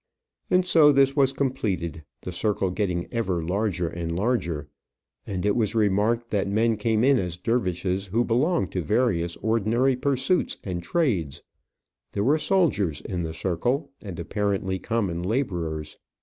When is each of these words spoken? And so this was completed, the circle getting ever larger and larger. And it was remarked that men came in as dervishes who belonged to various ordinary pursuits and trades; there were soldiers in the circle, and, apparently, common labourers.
And 0.49 0.65
so 0.65 0.91
this 0.91 1.15
was 1.15 1.31
completed, 1.31 2.03
the 2.21 2.31
circle 2.31 2.71
getting 2.71 3.07
ever 3.13 3.43
larger 3.43 3.87
and 3.87 4.11
larger. 4.11 4.67
And 5.27 5.45
it 5.45 5.55
was 5.55 5.75
remarked 5.75 6.31
that 6.31 6.47
men 6.47 6.75
came 6.77 7.03
in 7.03 7.19
as 7.19 7.37
dervishes 7.37 8.07
who 8.07 8.23
belonged 8.25 8.71
to 8.71 8.81
various 8.81 9.37
ordinary 9.43 9.95
pursuits 9.95 10.57
and 10.63 10.81
trades; 10.81 11.43
there 12.13 12.23
were 12.23 12.39
soldiers 12.39 13.01
in 13.01 13.21
the 13.21 13.33
circle, 13.35 13.91
and, 14.01 14.19
apparently, 14.19 14.79
common 14.79 15.21
labourers. 15.21 15.99